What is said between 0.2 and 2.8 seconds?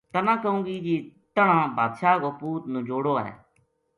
کہوں گی جی تہنا بادشاہ کو پوت